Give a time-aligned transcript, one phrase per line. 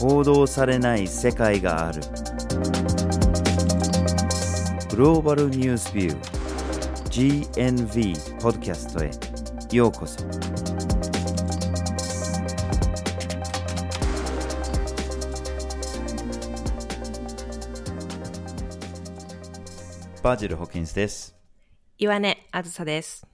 [0.00, 2.00] 報道されない世界がある。
[4.88, 9.10] グローバルニュースビュー GNV ポッドキャストへ。
[9.76, 10.24] ようこそ。
[20.22, 21.36] バージル・ホキンスです。
[21.98, 23.26] 岩根あずさです。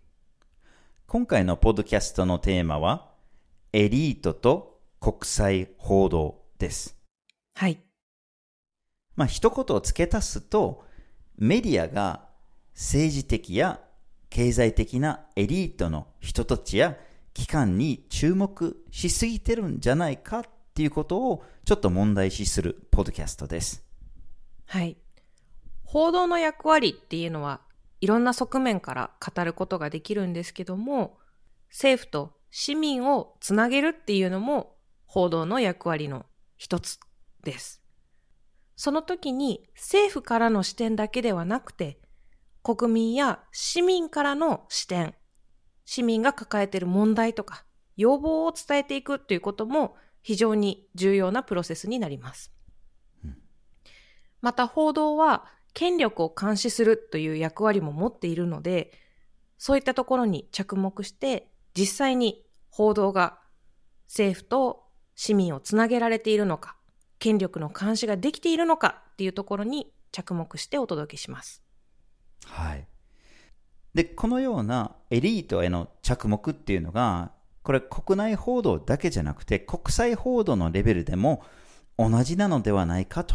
[1.06, 3.12] 今回のポッドキャストのテーマは
[3.72, 6.96] エリートと国際報道です
[7.54, 7.78] はい。
[9.16, 10.84] まあ、一言を付け足すと、
[11.38, 12.28] メディアが
[12.74, 13.80] 政治的や
[14.28, 16.96] 経済的なエリートの人たちや
[17.32, 20.42] 機関に注目しすぎてるんじゃないかっ
[20.74, 23.82] ていうことをちょっと問題視するポッドキャストです。
[24.66, 24.98] はい。
[25.84, 27.60] 報道の役割っていうのは
[28.02, 31.16] いろんな側面から語ることができるんですけども、
[31.70, 34.76] 政府と市民をつなげるっていうのも
[35.06, 36.98] 報道の役割の一つ
[37.42, 37.82] です。
[38.76, 41.98] その時に政府からの視点だけではなくて、
[42.62, 45.14] 国民や市民からの視点、
[45.84, 47.64] 市民が抱えている問題とか
[47.96, 52.52] 要望を伝えていくということも非常に重要なプロセスになります。
[54.42, 58.92] また報道は権力を監視するという役割も持っているので、
[59.58, 63.38] そういったところに着目して、実際に報道が
[64.06, 64.85] 政府と
[65.16, 66.76] 市民をつなげられているのか、
[67.18, 71.62] 権力の監視ができているのかっていうところに着目してお届けします。
[72.44, 72.86] はい。
[73.94, 81.42] で、このようなエリートへの着目っていうのが、これ国内報道だけじゃなくて国際報道のレベルでも
[81.98, 83.34] 同じなのではないかと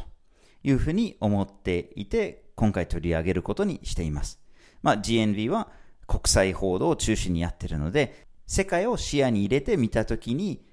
[0.63, 4.39] いうふうに思っていて、今回取り上げることにしています。
[4.83, 5.69] まあ、GNV は
[6.05, 10.63] 国際報道を中心にやってるので、世界を視野に入れてみたときに、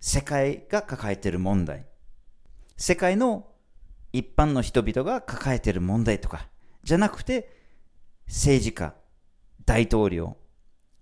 [0.00, 1.86] 世界が抱えている問題、
[2.76, 3.48] 世界の
[4.12, 6.48] 一般の人々が抱えている問題とか、
[6.84, 7.50] じゃなくて、
[8.26, 8.94] 政治家、
[9.64, 10.36] 大統領、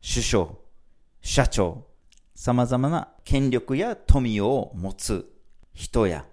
[0.01, 0.49] 首相、
[1.21, 1.87] 社長、
[2.35, 5.33] 様々な権力や富を持つ
[5.73, 6.27] 人や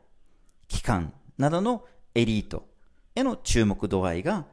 [0.67, 2.67] 機関などのエリート
[3.15, 4.45] への注目度合いが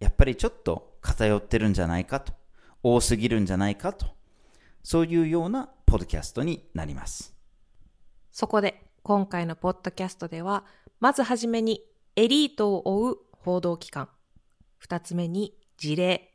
[0.00, 2.32] やっぱりちょっと偏ってるんじゃないかと、
[2.82, 4.06] 多すぎるんじゃないかと、
[4.82, 7.35] そういうようなポッドキャストになります。
[8.38, 10.66] そこで今回のポッドキャストでは、
[11.00, 11.80] まずはじめに
[12.16, 14.10] エリートを追う報道機関、
[14.76, 16.34] 二つ目に事例、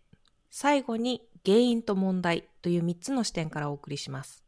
[0.50, 4.44] 最後に原因と問題という三つの視点からお送りします。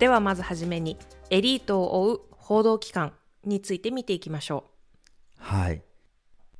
[0.00, 0.98] ではまずはじめに
[1.30, 3.12] エリートを追う報道機関
[3.44, 4.64] について見ていきましょ
[5.38, 5.89] うはい。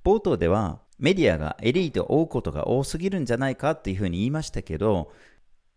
[0.04, 5.12] 冒頭ではメディアがエリートを追うことが多すぎるんじゃないかっていうふうに言いましたけど、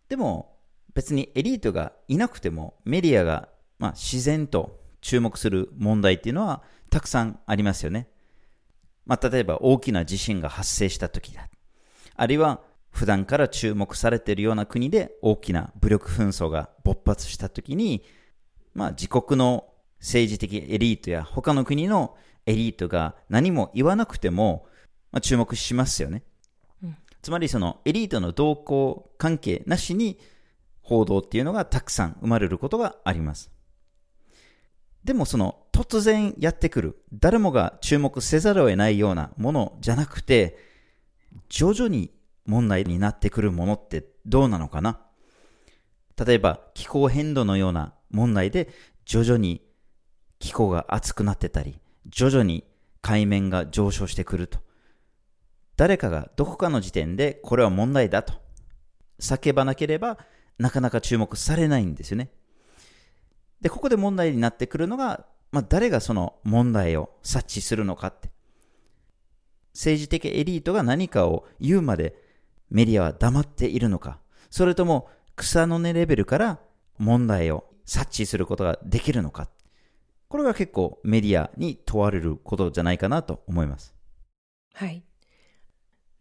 [0.09, 0.57] でも
[0.93, 8.07] 別にエリートがいなくてもメディアが、まあ、自然と注目する問題っていうのはたくさんありますよね。
[9.05, 11.49] まあ、例えば大きな地震が発生した時だ。
[12.15, 18.03] あるいは普段から注目されているような国で大きな武力紛争が勃発した時に、
[18.73, 19.65] まあ、自国の
[19.99, 24.67] 政治的エリートや他の国のエリートが何も言わなくても、
[25.11, 26.23] まあ、注目しますよね。
[26.83, 30.19] うんつまりそのエリートの動向関係なしに
[30.81, 33.49] 報道っていうのがたくさん生まれることがあります。
[35.05, 40.57] でもその突然やってくる、誰もが注目せざるを得ないようなものじゃなくて、
[41.49, 42.11] 徐々に
[42.45, 44.99] 問題になってくるものってどうなのかな
[46.23, 48.69] 例えば気候変動のような問題で
[49.05, 49.61] 徐々に
[50.39, 52.63] 気候が熱くなってたり、徐々に
[53.01, 54.59] 海面が上昇してくると。
[55.75, 58.33] 誰かがどこかの時点でこれは問題だと
[59.19, 60.19] 叫ばなければ
[60.59, 62.29] なかなか注目されないんですよね。
[63.61, 68.29] で、ここで問題になってくるのが、まあ、誰がその問題を察知するのかって。
[69.73, 72.15] 政治的エリートが何かを言うまで
[72.69, 76.59] メディアは黙っているのか、それとも草の根レベルから
[76.97, 79.49] 問題を察知することができるのか。
[80.33, 83.93] これが結構メディアに問われることじゃないかなと思います。
[84.73, 85.03] はい。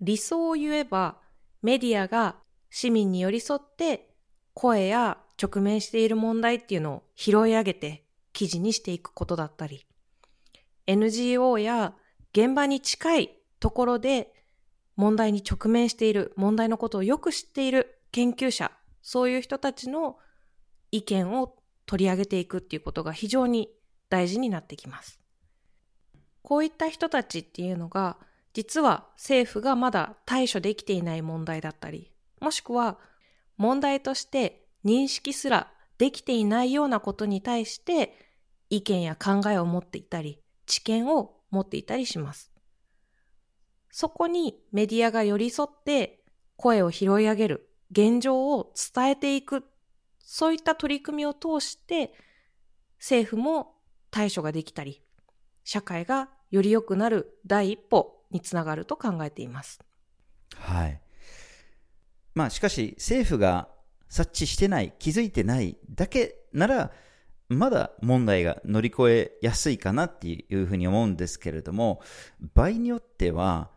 [0.03, 1.17] 理想を言えば、
[1.62, 2.37] メディアが
[2.69, 4.11] 市民に寄り添って
[4.53, 8.05] 声や直面している問題っていうのを拾い上げて
[8.35, 9.87] 記事にしていくことだったり、
[10.87, 11.94] NGO や
[12.35, 13.31] 現場に近い
[13.61, 14.31] ところで
[14.94, 20.19] 問題に直面している、問題のことをよく知っている研究者、そういう人たちの
[20.91, 21.56] 意見を
[21.87, 23.70] 取り上げていくっていうことが非常に
[24.12, 25.19] 大事になってきます。
[26.43, 28.19] こういった人たちっていうのが
[28.53, 32.99] 実は政府がまだ対処できていない問題だったり、もしくは
[33.56, 38.14] 問題として認識すらできていないようなことに対して
[38.69, 42.53] 意見や考えを持っていたり、知見を持っていたりします。
[43.91, 46.23] そこにメディアが寄り添って
[46.56, 49.64] 声を拾い上げる、現状を伝えていく、
[50.19, 52.12] そういった取り組みを通して
[52.99, 53.73] 政府も
[54.12, 55.03] 対処ができたり、
[55.64, 59.81] 社会がより良くなる第一歩につながると考えています。
[60.55, 61.00] はい。
[62.35, 63.69] まあしかし政府が
[64.09, 66.93] 察知してない、気づいてないだけなら、
[67.49, 72.03] まだ問題が乗り越えやすいかなっていうふうに思うんですけれども、
[72.55, 73.70] 場合によっては、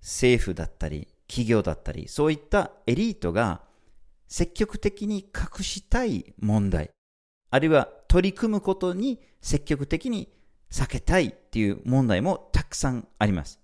[0.00, 3.62] 政府だったり、企業だったり、そういったエリートが
[4.28, 6.90] 積極的に隠したい問題、
[7.50, 10.32] あるいは取り組むことに積極的に
[10.70, 13.60] 避けたいっていう問題もたくさんあります。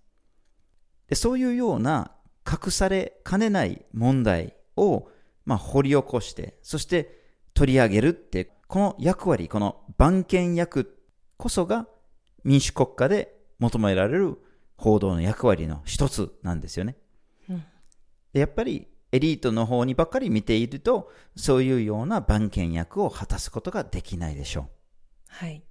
[1.09, 2.13] でそういうような
[2.51, 5.09] 隠されかねない問題を、
[5.45, 7.21] まあ、掘り起こして、そして
[7.55, 10.99] 取り上げるって、この役割、この番犬役
[11.37, 11.87] こそが
[12.45, 14.39] 民主国家で求められる
[14.77, 16.97] 報道の役割の一つなんですよね。
[17.49, 17.65] うん、
[18.33, 24.65] でやっぱりエリートの方にばっかり見ていると、そういうような番犬役を果たすことができないでしょう。
[25.29, 25.63] はい。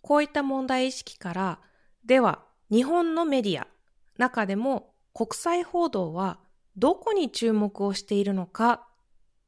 [0.00, 1.60] こういった問題意識から、
[2.04, 3.66] では、日本のメディア、
[4.16, 6.38] 中でも国際報道は
[6.76, 8.86] どこに注目をしているのか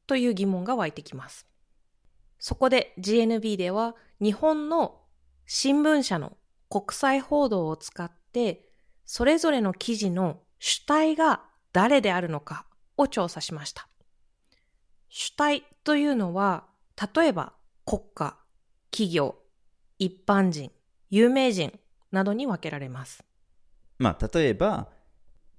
[0.07, 1.47] という疑問が湧いてきます。
[2.39, 5.01] そこで GNB では日本の
[5.47, 6.37] 新聞社の
[6.69, 8.69] 国際報道を使って
[9.05, 11.43] それぞれの記事の主体が
[11.75, 13.89] 誰であるのかを調査しました。
[15.09, 16.63] 主体というのは
[17.13, 17.51] 例えば
[17.85, 18.37] 国家、
[18.91, 19.35] 企業、
[19.99, 20.71] 一般人、
[21.09, 21.77] 有名人
[22.13, 23.25] などに分けられます。
[23.99, 24.87] まあ、例えば、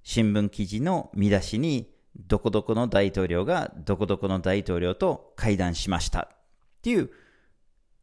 [0.01, 7.11] 新聞記事の見出しに、どこどこの大統領がどこどこの大統領と会談しましたっていう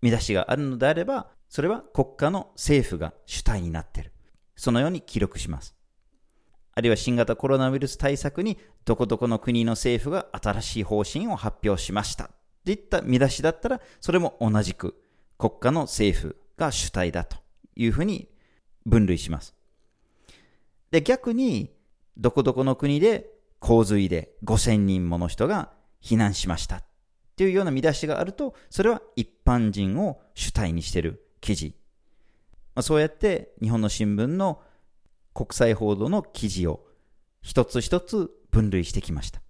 [0.02, 4.12] 見出しがあるのであれば、それは国家の政府が主体になっている。
[4.54, 5.74] そのように記録します。
[6.74, 12.24] あるいは新型コロナウイルス対策にどこどこの国の政府が新しい方針を発表しました。
[12.24, 12.28] っ
[12.64, 14.94] ていった見出しだったら、それも同じく
[15.38, 17.36] 国家の政府が主体だと
[17.76, 18.28] いうふうに
[18.86, 19.54] 分類します。
[20.90, 21.70] で、逆に、
[22.16, 26.84] どこどこの国で洪水で5000人もの人が避難しましたっ
[27.36, 31.74] ていうような見出しがあると、それは一般人を主体にしている記事。
[32.74, 34.60] まあ、そうやって日本の新聞の
[35.34, 36.86] 国際報道の記事を
[37.42, 39.42] 一つ一つ分類してきました。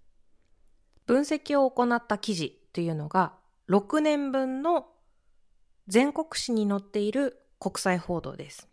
[1.07, 3.35] 分析を行った記事というのが
[3.69, 4.87] 6年分の
[5.87, 8.69] 全国紙に載っている国際報道です。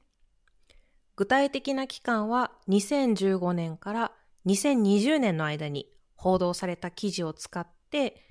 [1.18, 4.12] 具体的な期間は2015年から
[4.46, 8.24] 2020年の間に報道された記事を使って、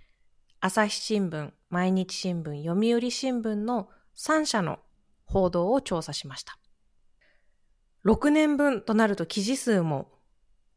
[0.60, 4.78] 朝日新聞、毎日新聞、読売新聞の3社の
[5.24, 6.59] 報道を調査しました。
[8.04, 10.10] 6年分となると記事数も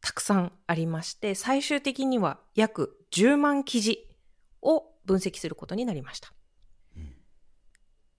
[0.00, 4.06] たくさんありまして、最終的には約10万記事
[4.60, 6.32] を分析することになりました。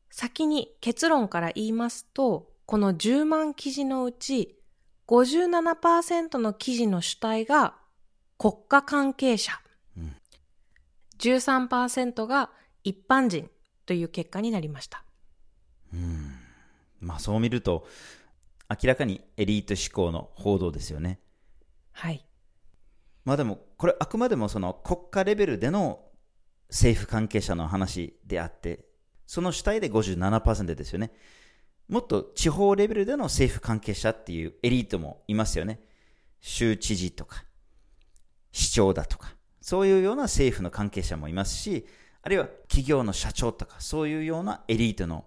[0.10, 4.57] 先に結論から言いますと、この10万記事のうち
[5.08, 7.75] 57%の記事の主体が
[8.38, 9.51] 国家関係者、
[9.98, 10.15] うん、
[11.20, 12.50] 13%が
[12.86, 13.50] 一般人
[13.86, 15.03] という結果になりました。
[15.94, 16.32] うん。
[17.01, 17.86] まあそう見ると、
[18.69, 21.19] 明らかにエリート志向の報道ですよね。
[21.91, 22.25] はい。
[23.24, 26.03] まあでも、これあくまでもその国家レベルでの
[26.69, 28.86] 政府関係者の話であって、
[29.27, 31.12] その主体で57%ですよね。
[31.88, 35.79] もっと地方レベルでの政府関係者っていうエリートもいますよね。
[36.41, 37.45] 州知事とか、
[38.51, 41.88] 市長だとか、そういうような政府の関係者もいますし、
[42.22, 45.25] あるいは企業の社長とか、そういうようなエリートの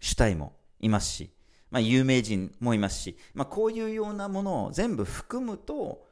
[0.00, 1.32] 主体もいますし、
[1.70, 6.06] まあ、有名人もいますし、まあ、こういうようなものを全部含むと、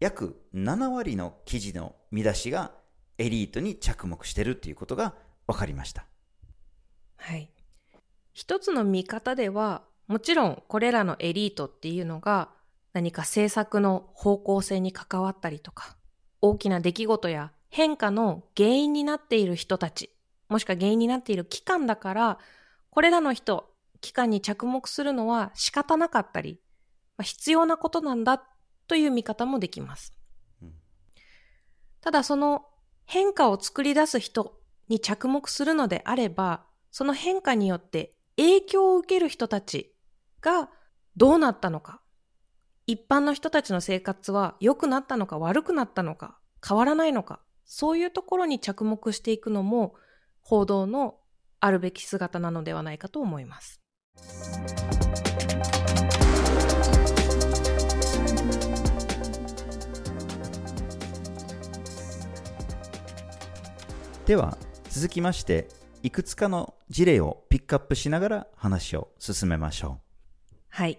[0.00, 2.72] 約7割の記事の見出しが
[3.18, 5.14] エリートに着目しているということが
[5.46, 6.06] 分かりました。
[7.16, 7.50] はい。
[8.32, 12.50] 一つの見方では、もちろんこれらのエリートっていうのが
[12.92, 15.96] 何か政策の方向性に関わったりとか、
[16.42, 20.10] 大きな出来事や変化の原因になっている人たち、
[20.48, 22.38] もしくは原因になっている機関だから、
[22.90, 26.60] これらの人、機関に着目するのは仕方なかったり、
[27.22, 28.42] 必要なことなんだ
[28.86, 30.12] という見方もできます。
[32.00, 32.66] ただその
[33.04, 39.94] 変化を作り出す人に着目するのであれば、その変化によって影響を受ける人たち
[40.40, 40.70] が
[41.16, 42.00] どうなったのか、
[42.86, 49.94] 一般の人たちの生活は良くなったのか悪くなったのか変わらないのかそういうところに着目していくのも
[50.40, 51.16] 報道の
[51.58, 53.80] あるべき姿なのではないかと思います。
[64.26, 64.58] では
[64.90, 65.68] 続きまして
[66.02, 70.56] いくつかの事例をピックアップしながら話を進めましょう。
[70.68, 70.98] はい。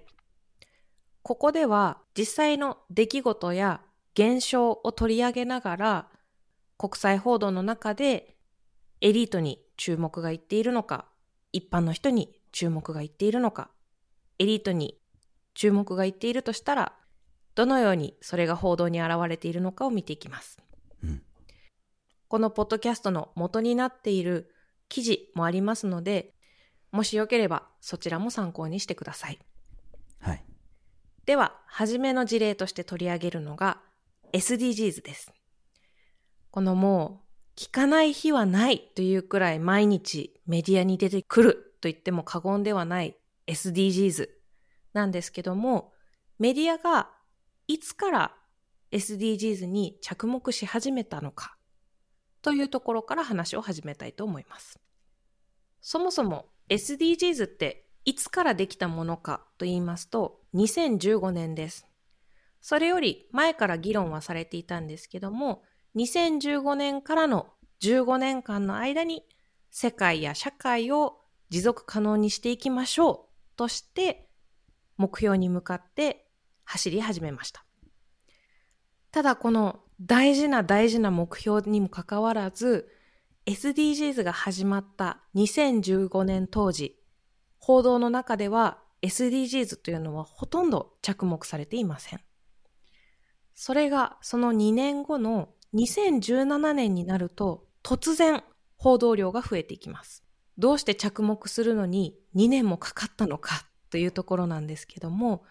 [1.23, 3.81] ここでは実際の出来事や
[4.13, 6.07] 現象を取り上げながら
[6.77, 8.37] 国際報道の中で
[9.01, 11.05] エリートに注目がいっているのか、
[11.51, 13.69] 一般の人に注目がいっているのか、
[14.39, 14.99] エリートに
[15.53, 16.93] 注目がいっているとしたら、
[17.55, 20.59] どのようにそれが報道に現れているのかを見ていきます。
[21.03, 21.21] うん
[22.27, 24.53] このポッドキャストの元になっている
[24.89, 26.33] 記事もありますので、
[26.91, 29.39] もしよければそちらも参考にしてください。
[30.19, 30.43] はい。
[31.25, 33.81] では、はじめの事例として取り上げるのが
[34.33, 35.31] SDGs です。
[36.51, 37.26] このもう、
[37.57, 44.29] 聞かない日はないというくらい毎日メディアに出てくると言っても過言ではない SDGs
[44.93, 45.91] なんですけども、
[46.37, 47.09] メディアが
[47.67, 48.35] いつから
[48.91, 51.57] SDGs に着目し始めたのか
[52.43, 54.79] というところから話を始めたいと思います。
[55.81, 61.87] そもそも SDGs っていつからできたものかと言いますと2015年です。
[62.61, 65.63] それより前から議論はされていたんですけども
[65.97, 67.47] 2015年からの
[67.81, 69.23] 15年間の間に
[69.71, 71.17] 世界や社会を
[71.49, 74.27] 持続可能にしていきましょうとして
[74.97, 76.27] 目標に向かって
[76.65, 77.65] 走り始めました。
[79.11, 82.87] ただこの大事な大事な目標にもかかわらず、
[83.47, 86.99] SDGs が始まった2015年当時、
[87.57, 92.19] 報道の中では SDGs というのはほとんど着目されていません。
[93.55, 98.43] それがその2年後の2017年になると突然
[98.77, 100.23] 報道量が増えていきます。
[100.57, 105.43] どうして着目するのに2年もかかったのかというところなんですけども、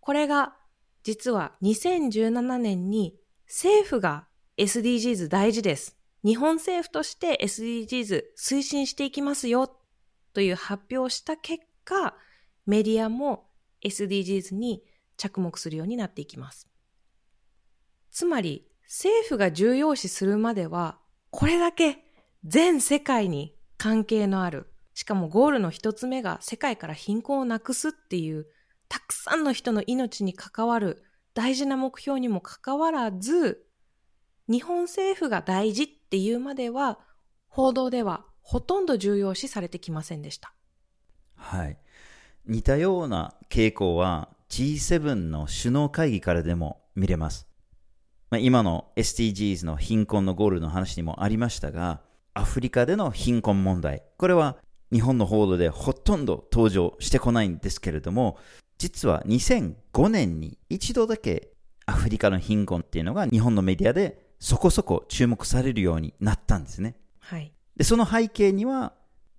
[0.00, 0.56] これが
[1.02, 4.26] 実は2017年に政府が
[4.58, 5.96] SDGs 大事です。
[6.24, 9.78] 日本政府として SDGs 推進していきますよ
[10.34, 12.14] という発表をした結果、
[12.66, 13.48] メディアも
[13.84, 14.82] SDGs に
[15.16, 16.68] 着目するようになっていきます。
[18.10, 20.98] つまり、政府が重要視するまでは、
[21.30, 21.98] これだけ
[22.44, 28.46] 全世界に関係のある、しかもゴールの一つ目が世界から貧困をなくすっていう
[28.88, 31.04] たくさんの人の命に関わる
[31.34, 33.66] 大事な目標にもかかわらず、
[34.48, 36.98] 日本政府が大事っていうまでは、
[37.48, 40.54] 報道ではほとんど重要視されてきませんでした。
[41.34, 41.78] はい。
[42.46, 47.47] 似たような傾向は G7 の首脳会議からでも見れます。
[48.30, 52.00] まあ、今の SDGs の貧困のゴールの話にもありましたが、
[52.34, 54.02] アフリカでの貧困問題。
[54.16, 54.58] これは
[54.92, 58.38] 日本の報道でほとんど登場してこないんですけれども、
[58.78, 61.50] 実は2005年に一度だけ
[61.86, 66.96] アフリカの貧困っていうのが日本のメディアでそこそこ注目されるようになったんですね。
[67.18, 67.52] はい。
[67.76, 68.92] で、その背景には、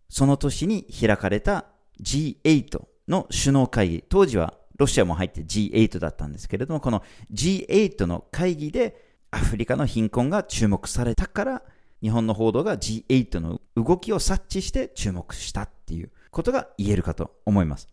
[0.10, 1.66] その年に開かれた
[2.02, 8.96] G8 の首脳会議、当時はロシアも入って G8 だったんですけれども、この G8 の会議で
[9.30, 11.62] アフリカの貧困が注目されたから、
[12.02, 17.90] 日本の報道が G8 の動きを察知して注目したっていうことが言えるかと思います。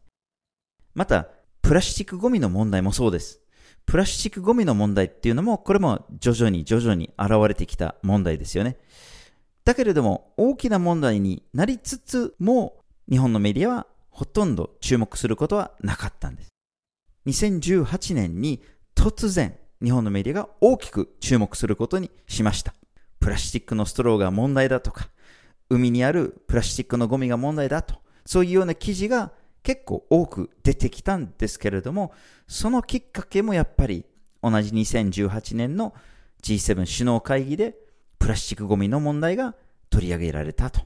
[0.94, 1.28] また、
[1.60, 3.40] プラスチックゴミの問題もそうです。
[3.84, 8.76] プラスチックゴミの問題っていうのも、これも徐々に徐々に現れてきた問題ですよね。
[9.64, 16.55] だけれども、大きな問題になりつつも、日本のメディアはほとんど注目することはなかったんです。
[17.26, 18.62] 2018年に
[18.94, 22.74] 突然、日本のメディアが大きく注目することにしました。
[23.20, 25.10] プラスチックのストローが問題だとか、
[25.68, 32.12] 海にあるプラスチックのゴミが問題だと、そういうような記事が結構多く出てきたんですけれども、
[32.46, 34.04] そのきっかけもやっぱり
[34.42, 35.92] 同じ2018年の
[36.42, 37.76] G7 首脳会議で
[38.18, 39.56] プラスチックゴミの問題が
[39.90, 40.82] 取り上げられたと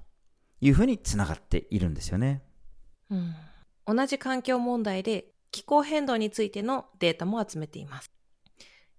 [0.61, 2.43] いうふうにつながっているんですよね。
[3.11, 3.35] うん、
[3.85, 8.11] 同じ環境問題で気候変動についてのデータも集めています。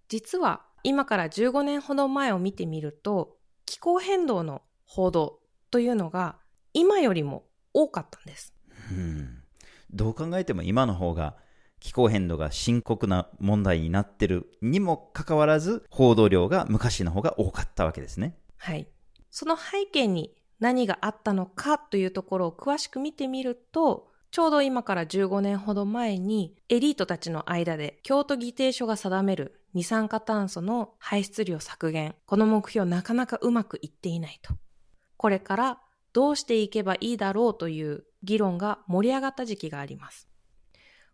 [0.08, 5.40] 実は今から15年ほど前を見てみると気候変動の報道
[5.70, 6.38] というのが
[6.74, 8.54] 今よりも多かったんです。
[8.92, 9.38] うん
[9.94, 11.36] どう考えても今の方が
[11.80, 18.38] 気候変動が深刻な問題になってるにもかかわらず報道量が昔の方が多かったわけですね。
[18.58, 18.88] はい。
[19.30, 34.54] その背景に何があったのかというところを詳しく見てみるとちょうど今から15年ほど前にエリートたちの間で京都議定書が定める二酸化炭素の排出量削減、この目標なかなかうまくいっていないと。
[35.18, 35.82] これから
[36.14, 40.30] どうしていけばいいだろうという議論が盛り上がった時期があります。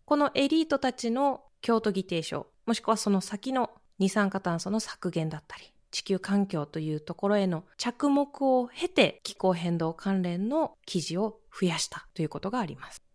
[0.06, 13.07] このエリートたちの京都議定書、もしくはその先の二酸化炭素の削減だったり、地球環境というところへの着目を経て気候変動関連の記事を増やしたということがあります。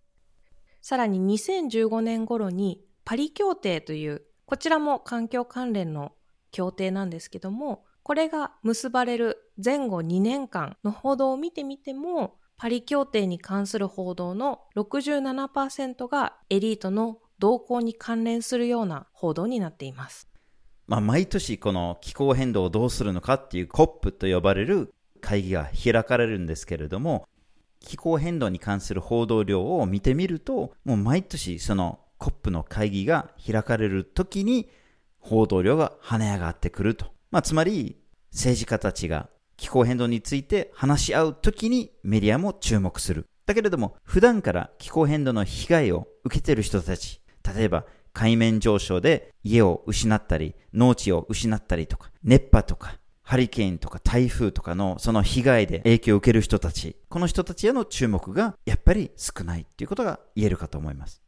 [0.82, 6.12] さらに2015年頃にパリ協定というこちらも環境関連の
[6.50, 20.28] 協定なんですけどもこれが結ばれる前後2年間の報道を見てみてもパリ協定に関する報道の67%がエリートの動向に関連するような報道になっています。
[20.86, 27.26] まあ、毎年この気候変動をどうするのかっていう COP と呼ばれる会議が開かれるんですけれども、
[27.82, 34.70] 気候変動に関する報道量を見てみると、もう毎年その COP の会議が開かれる時に
[35.18, 37.06] 報道量が跳ね上がってくると。
[37.30, 37.96] まあ、つまり
[38.30, 43.26] 政治家たちが気候変動について話し合う時にメディアも注目する。
[43.46, 47.20] だけれども、普段から気候変動の被害を受けてる人たち、
[47.54, 61.22] 例えば海面上昇で家を失ったり、農地を失ったりとか、熱波とか、ハリケーンとか台風とかのその被害で影響を受ける人たち、この人たちへの注目がやっぱり少ないということが言えるかと思います。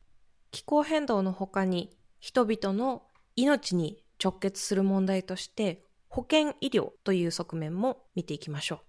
[0.50, 3.02] 気候変動の他に人々の
[3.36, 8.80] 命に直結する問題として保健医療という側面も見ていきましょ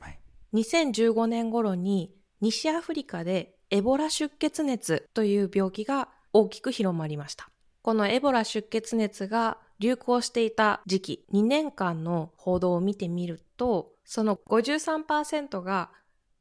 [0.00, 0.04] う。
[0.04, 0.20] はい、
[0.54, 7.48] 2015年頃に西アフリカでエボラ出血熱という病気が大きく広まりました。
[7.82, 15.90] このエボラ出血熱が流行していた時期、2年間の報道を見てみると、その53%が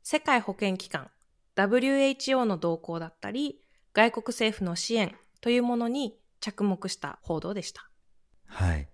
[0.03, 1.09] 世界保健機関
[1.55, 3.59] WHO の動向だったり、
[3.93, 7.89] 外国政府の支援というものに着目した報道でした。
[8.45, 8.87] はい。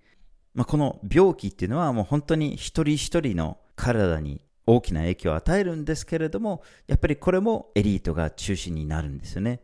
[0.54, 9.62] まあ、この病気っていうのはもう本当に一人一人の体に大きな影響を与えるんですけれども、やっぱりこれもエリートが中心になるんですよね。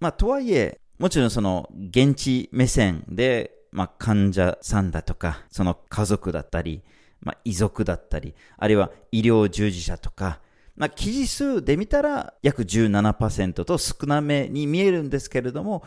[0.00, 6.82] まあ、とはいえ、もちろんその現地目線でまあ、患者さんだとか、その家族だったり、
[7.20, 10.40] まあ、遺族だったり、あるいは医療従事者とか、
[10.76, 15.84] まあ、記事数で見たら約17%と少なめに見えるんですけれども、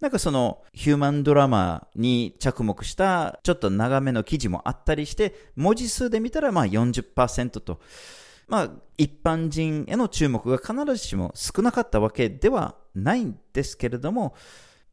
[0.00, 7.78] なんかそのヒューマンドラマに着目したちょっと長めの記事もあったりして、文字数で見たらまあ40%と、
[8.48, 14.34] まあ一般人への注目が必ずしも少なかったわけではないんですけれども、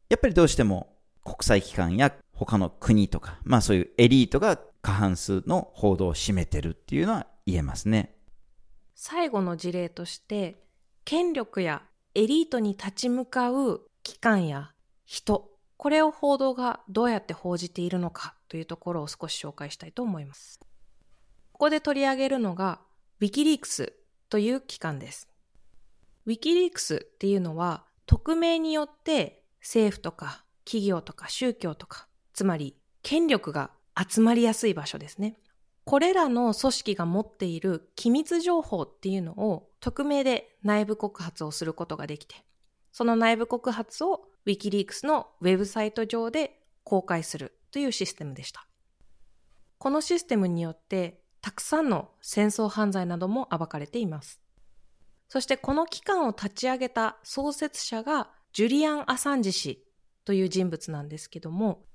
[0.08, 0.92] やっぱりどうしても
[1.24, 8.14] 国際機関や他の国とか、まあそういうエリートが過半数の報道を占めてるっていうのは言えますね。
[8.94, 10.56] 最後の事例として、
[11.04, 11.82] 権力や
[12.14, 14.72] エリートに立ち向かう機関や
[15.04, 20.60] 人、これを報道がどうやって報じているのかというところを少し紹介したいと思います。
[21.52, 22.80] ここで取り上げるのが
[23.20, 23.92] Wikileaks
[24.28, 25.28] という機関です。
[26.26, 35.38] Wikileaks っていうのは匿名によって政府とか企業とか宗教とか、つまり権力が集まりやすい場所ですね。
[35.84, 42.44] これらの組織が持っている機密情報っていうのを匿名で内部告発をすることができて、
[42.92, 48.66] その内部告発を Wikileaks のウェブサイト上で公開するというシステムでした。
[49.78, 54.42] このシステムによってたくさんの戦争犯罪なども暴かれています。
[55.30, 59.82] そしてこの機関を立ち上げた創設者がジュリアン・アサンジ氏
[60.26, 61.86] という人物なんですけども、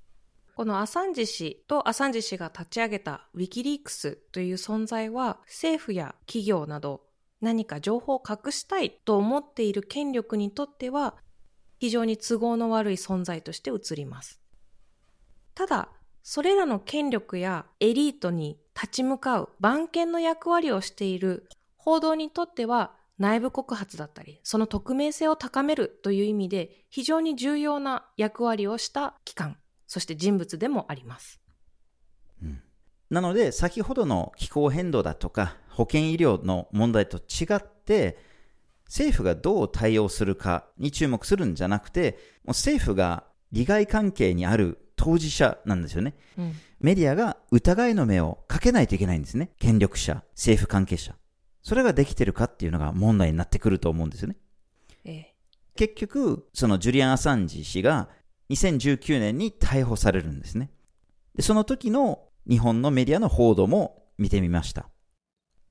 [0.56, 7.02] このアサンジ氏とアサンジ氏が立ち上げたウィキリークスという存在は政府や企業など
[7.42, 11.16] 何か情報を隠したいと思っている権力にとっては
[11.80, 14.40] 非常に都合の悪い存在として映ります。
[15.56, 15.90] ただ、
[16.22, 29.58] それらの権力やエリートに立ち向かう番犬の役割をしている報道にとっては内部告発だったり、その匿名性を高めるという意味で非常に重要な役割をした機関、
[29.92, 31.42] そして人物でもあります。
[32.42, 32.62] うん、
[33.10, 38.18] なので、先ほどの気候変動だとか保健医療の問題と違って、
[38.86, 49.52] 政府がどう対応するかに注目するんじゃなくて、もう政府が利害関係にある当事者なんですよね、うん、メディアが疑いの目をかけないといけないんですね。
[49.60, 51.18] 権力者、政府関係者。
[51.64, 54.38] それができてるかっていうのが問題になってくると思うんですよね。
[55.04, 55.36] ええ、
[55.76, 58.08] 結局、そのジュリアン・アサンジ氏が
[58.52, 60.70] 2019年に逮捕されるんですね。
[61.36, 64.90] で、その時の日本のメディアの報道も見てみました。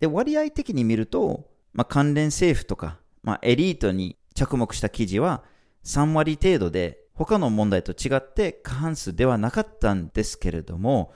[0.01, 5.45] で、割合的に見ると、まあ、関連政府とか、まあ、エリートに着目した記事は
[5.85, 11.13] 3割程度で他の問題と違って過半数ではなかったんですけれども、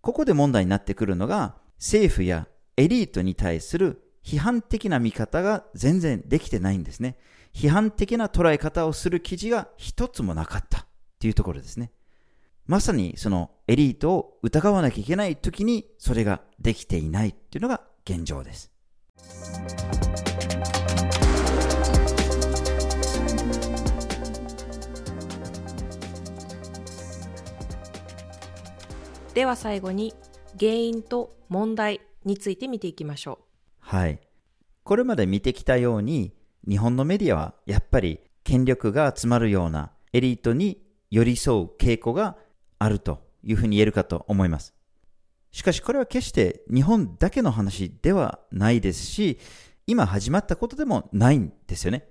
[0.00, 7.16] ここで問題になってくるのが政府やエリートに対する批判的な見方が全然できてないんですね。
[7.52, 10.87] 批判的な捉え方をする記事が一つもなかった
[11.18, 11.90] っていうところですね。
[12.66, 18.70] まさにそのエリートを疑わなきゃいけない時にそれができていないっていうのが現状です。
[29.34, 30.14] では最後に
[30.58, 33.44] 原因と問題について見ていきましょう。
[33.80, 34.20] はい。
[34.84, 36.32] これまで見てきたように
[36.68, 42.36] 日本のメディアはやっぱり権力が集まるようなエリートに寄り添う傾向が
[42.78, 44.74] あるというふうに言えるかと思います。
[45.50, 49.38] しかしこれは決して日本だけの話ではないですし、
[49.86, 52.08] 今始まったことでもないんですよね。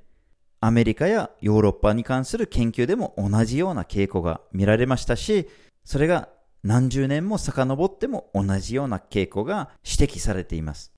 [0.60, 5.48] アメリカやヨーロッパに関する研究でも同じような傾向が見られましたし、
[5.84, 6.30] それが
[6.64, 10.92] 何十年も遡っても同じような傾向が指摘されています。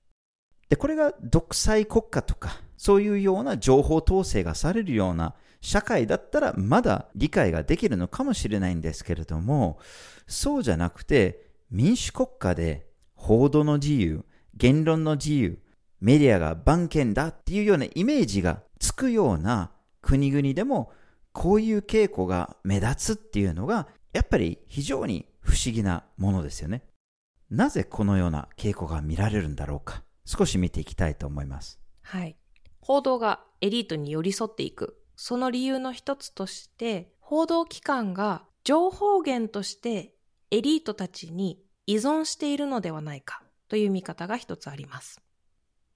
[0.70, 9.78] で、これが独裁国家とか、そういうような情報統制がされるような社会だったらまだ理解ができるのかもしれないんですけれども、
[10.26, 15.58] そうじゃなくて民主国家で報道の自由、言論の自由、
[16.00, 20.92] メディアが番犬だっていうようなイメージがつくような国々でも
[21.32, 26.82] こういう傾向が目立つっていうのがやっぱり非常に不思議なものですよね。
[27.50, 30.02] なぜこのような傾向が見られるんだろうか。
[30.24, 31.80] 少し見ていきたいと思います。
[32.02, 32.36] はい。
[32.80, 34.99] 報道がエリートに寄り添っていく。
[35.22, 40.14] その理由の一つとして、報道機関が情報源として
[40.50, 45.20] エリートたちに依存しているのではないかという見方が一つあります。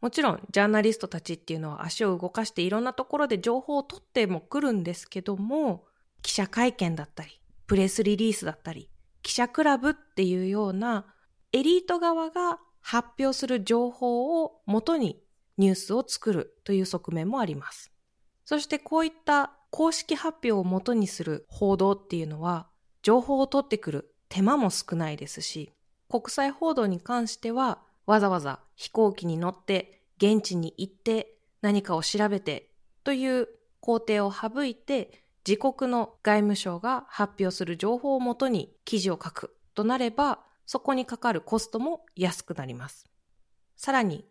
[0.02, 5.86] もちろん、ジャーナリストたちっていうのは足を動かしていろんなところで情報を取っても来るんですけども、
[6.20, 8.90] 記者会見だったり、プレスリリースだったり、
[9.22, 11.06] 記者クラブっていうような
[11.54, 15.22] エリート側が発表する情報をもとに
[15.56, 17.93] ニュースを作るという側面もあります。
[18.44, 22.66] そしてこういった公式発表をもとにする報道っていうのは
[23.02, 25.72] 情報を取ってくる手間も少ないですし、
[26.08, 32.70] 国際報道に関してはわざわざ飛行機に乗って現地に行って何かを調べて
[33.02, 33.48] という
[33.80, 43.04] 工程を省いて自国の外務省が発表する情報をもとに記事を書くとなれば、そこにかかるコストも安くなります。
[43.76, 44.24] さらに、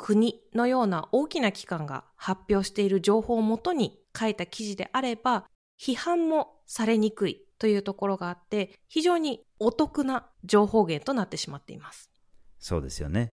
[0.00, 5.44] 国のような大きな機関が発表している情報をもとに書いた記事であれば、
[5.78, 12.10] 批判もされにくいというところがあって、非常にお得な情報源となってしまっています。
[12.58, 13.28] そうですよね。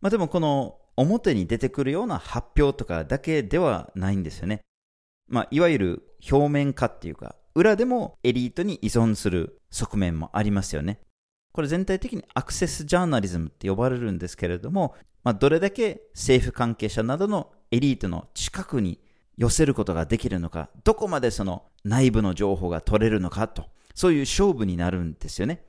[0.00, 4.62] まあでもこの表に出てくるような発表とかだけではないんですよね。
[5.28, 11.00] まあ、いわゆる表面化っていうか、裏でもエリートに依存する側面もありますよね。
[11.52, 14.94] これ全体的にアクセスジャーナリズムって呼ばれるんですけれども、
[15.28, 18.98] まあ、どれだけ政府関係者などのエリートの近くに
[19.36, 25.66] 寄せることができるのか、どこまでその内部の情報が取れるのかと、そういう勝負になるんですよね。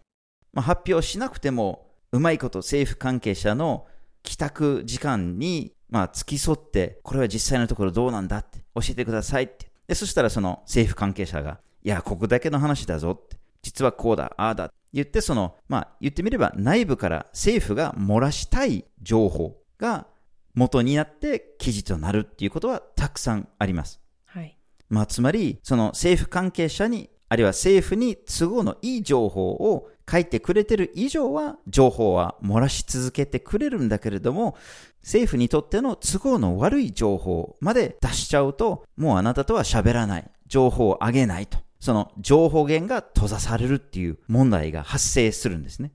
[0.53, 3.85] まあ、発表しなくても、うまいこと政府関係者の
[4.23, 9.69] 帰宅時間にまあ、付き添って、これは実際のところどうなんだって教えてくださいって。
[9.89, 13.35] で、そしたらその政府関係者が、いや、ここだけの話だぞって。
[13.61, 14.71] 実はこうだ、ああだ。
[14.93, 20.07] 言って、その、まあ、言ってみれば内部から政府が漏らしたい情報が
[20.55, 24.01] 元になって記事となるっていうことはたくさんあります。
[24.27, 24.57] はい。
[24.89, 34.57] まあ、つまり、その政府関係者に、あるいは政府に都合のいい情報を書いてくれてる以上は、情報は漏らし続けてくれるんだけれども、
[35.01, 40.31] 政府にとっての都合の悪い情報まで出しちゃうと、もうあなたとは喋らない。
[40.49, 41.59] 情報をあげないと。
[41.79, 45.93] その情報源が閉ざされるっていう問題が発生するんですね。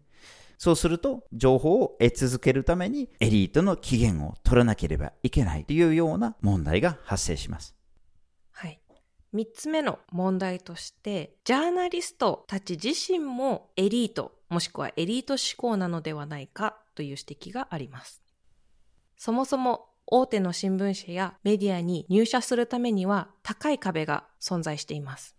[0.57, 7.75] そうすると、情報を得続けるためにエリートの期限を取らなければいけないというような問題が発生します。
[8.53, 8.81] はい。
[9.33, 18.23] 三つ目の問題として、ジャーナリストたち自身もエリート、もしくはエリート志向なのではないかという指摘があります。
[19.17, 25.35] そもそも大手の新聞社やメディアに入社するためには高い壁が存在しています。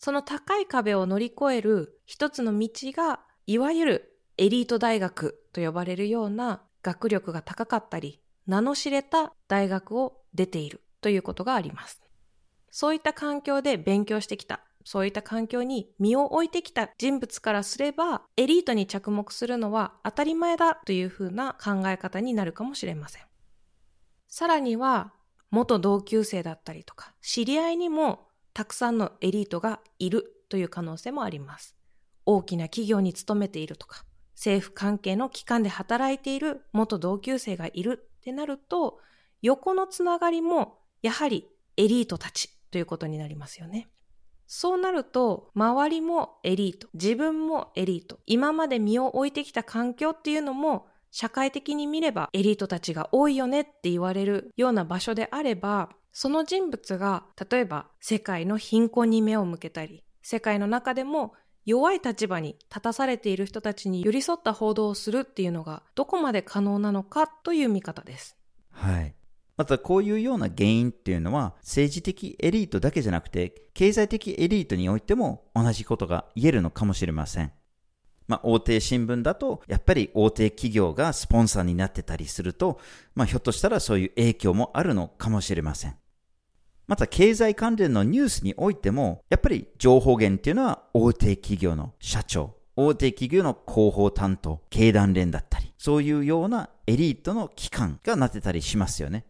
[0.00, 12.00] その高い壁を乗り越える一つの道が、いわゆるエリート大学と呼ばれるような学力が高かったり、名の知れた大学を出ているということがあります。
[12.70, 23.22] そういった環境で勉強してきた、そういった環境に身を置いてきた人物からすれば、エリートに着目するのは当たり前だというふうな考え方になるかもしれません。
[24.28, 25.12] さらには、
[25.50, 28.29] 元同級生だったりとか、知り合いにも
[28.60, 31.74] たくさんのエリートがいるという可能性もあります。
[32.26, 38.98] 大きな企業に勤めているとか、政府関係の機関で働いている元同級生がいるってなると、
[39.40, 43.88] 横のつながりもやはりエリートたちということになりますよね。
[44.46, 61.34] そうなると、周りもエリート、自分もエリート、今まで身を置いてきた環境っていうのも社会的に見ればエリートたちが多いよねって言われるような場所であれば、その人物が例えば世界の貧困に目を向けたり、世界の中でも
[61.66, 68.36] 弱い立場に立たされている人たちに寄り添った報道をするっていうのがどこまで可能なのかという見方です。
[68.70, 69.14] はい。
[69.56, 77.52] またこういうような原因っていうのは政治的エリートだけじゃなくて経済的エリートにおいても同じことが言えるのかもしれません。
[78.30, 82.78] まあ、大手新聞だと、やっぱり大手企業がスポンサーになってたりすると、
[83.16, 85.96] まあ、ひょっとしたらそういう影響もあるのかもしれません。
[86.86, 99.24] また経済関連のニュースにおいても、やっぱり情報源っていうのは大手企業の社長、大手企業の広報担当、経団連だったり、そういうようなエリートの機関がなってたりしますよね。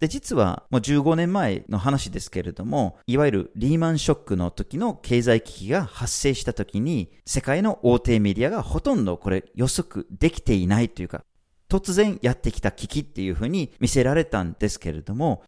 [0.00, 11.24] で、実はもう15年前の話ですけれども、いわゆるリーマンショックの時の経済危機が発生した時に、世界の大手メディアがほとんどこれ予測できていないというか、
[11.68, 15.42] 突然やってきた危機っていうふうに見せられたんですけれども、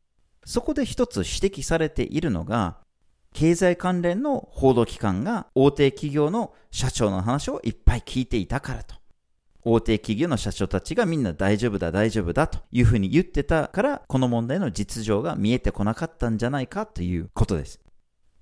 [0.45, 2.79] そこで一つ指摘されているのが、
[3.35, 8.95] 経済関連の報道機関が大手企業の社長の話をいっぱい聞いていたからと。
[9.71, 17.81] 大手企業の社長たちがみんな大丈夫だ大丈夫だというふうに言ってたから、この問題の実情が見えてこなかったんじゃないかということです。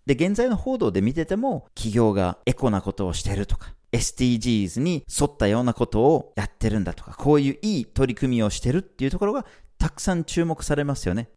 [0.06, 9.44] で、現在の報道で見てても、企業がエコなことをしてるとか、SDGs に沿ったようなことをやってるんだとか、こういういい取り組みをしてるっていうところが
[9.78, 11.28] たくさん注目されますよね。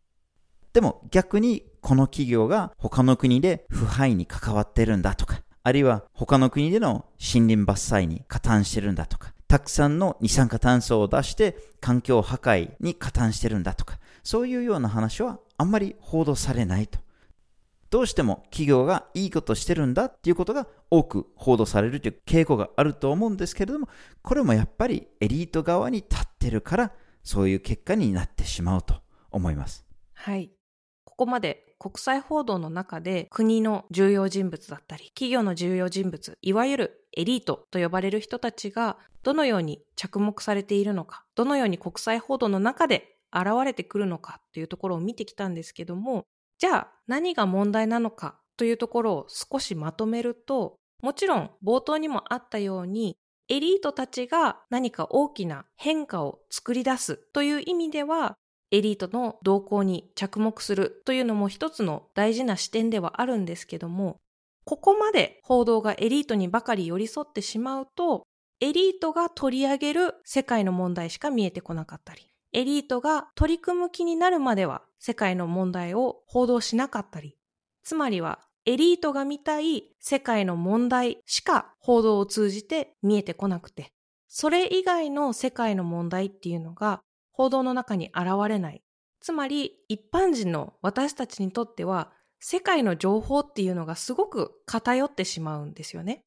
[0.72, 17.00] でも逆にこの企業が他の国で腐敗に関わってるんだとか、あるいは他の国での森林伐採に加担してるんだとか、たくさんの二酸化炭素を出して環境破壊に加担してるんだとか、そういうような話はあんまり報道されないと。
[17.90, 23.90] どうしても企業がいいことしてるんだっていうことが多く報道されるという傾向があると思うんですけれども、
[24.22, 26.92] これもやっぱりエリート側に立ってるから、
[27.24, 29.84] そういう結果になってしまうと思います。
[30.14, 30.52] はい。
[31.06, 46.24] ここまで国際報道の中で国の重要人物だったり、企業の重要人物、いわゆるエリートと呼ばれる人たちがどのように着目されているのか、どのように国際報道の中で現れてくるのかというところを見てきたんですけども、
[46.58, 53.18] じゃあ何が問題なのかというところを少しまとめると、もちろん冒頭にもあったように、
[53.48, 58.36] エリートたちが何か大きな変化を作り出すという意味では、
[58.72, 64.20] エリートの動向に着目するというのも一つの大事な視点ではあるんですけども、
[64.70, 68.28] ここまで報道がエリートにばかり寄り添ってしまうと、
[68.60, 77.36] エリートが取り上げる世界の問題しか見えてこなかったり、エリートが取り組む気になるまでは世界の問題を報道しなかったり、
[77.82, 83.92] つまりはエリートが見たい世界の問題しか報道を通じて見えてこなくて、
[84.28, 87.02] それ以外の世界の問題っていうのが
[87.32, 88.84] 報道の中に現れない。
[89.20, 96.24] つまり一般人の私たちにとっては世界の情報っていうのがすごく偏ってしまうんですよね。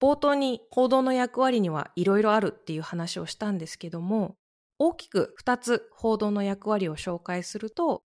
[0.00, 4.36] 冒頭に報道の役割にはいろいろあるっていう話をしたんですけども、
[4.78, 8.02] 大きく2つ報道の役割を紹介すると、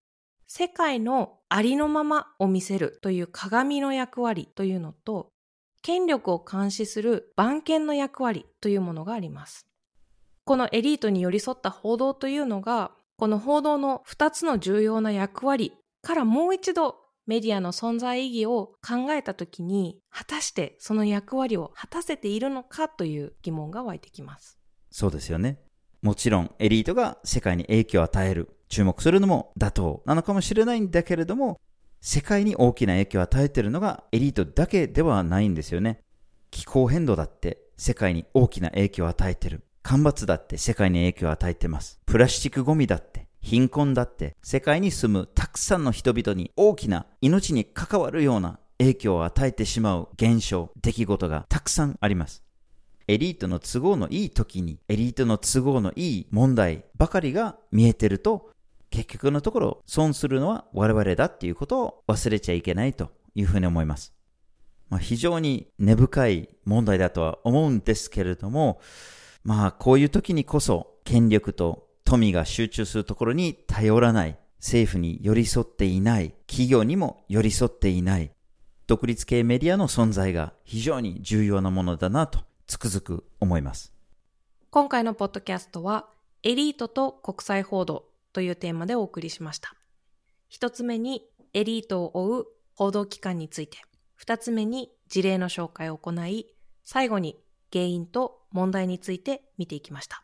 [0.47, 5.29] 世界のありのままを見せるという鏡の役割というのと、
[5.81, 9.67] 権力を監視する番犬の役割というものがあります。
[10.45, 24.57] このエリートに寄り添った報道というのが、この報道の2つの重要な役割からもう一度メディアの存在意義を考えたときに、果たしてその役割を果たせているのかという疑問が湧いてきます。
[24.89, 25.59] そうですよね。
[26.01, 31.59] もちろんエリートが世界に影響を与える、注目するのも妥当なのかもしれないんだけれども、
[32.01, 35.99] 世界に大きな影響を与えているのがエリートだけではないんですよね。
[36.49, 39.63] 気候変動だって世界に大きな影響を与えている。
[39.83, 41.99] 干ばつだって世界に影響を与えてます。
[42.05, 52.43] プラスチックゴミだって、貧困だって、世界に住むたくさんの人々に大きな命に関わるような影響を与えてしまう現象、出来事がたくさんあります。
[53.07, 58.49] エリートの都合のいい時に、エリートの都合のいい問題ばかりが見えてると、
[58.89, 64.13] 結局のところ損するのは我々だっていうことを忘れちゃいけないというふうに思います。
[64.89, 68.81] まあ、非常に根深い問題だとは思うんですけれども、
[69.43, 74.37] まあこういう時にこそ権力と富が集中するところに頼らない。
[74.59, 78.31] 政府に寄り添っていない、企業にも寄り添っていない、
[78.85, 83.91] 独立系メディアの存在が非常に重要なものだなとつくづく思います。
[84.69, 86.09] 今回のポッドキャストは、
[86.43, 89.73] エリートと国際報道というテーマでお送りしました。
[90.47, 93.77] 一つ目に、エリートを追う報道機関について。
[94.15, 96.45] 二つ目に、事例の紹介を行い、
[96.83, 97.39] 最後に
[97.71, 100.23] 原因と問題について見ていきました。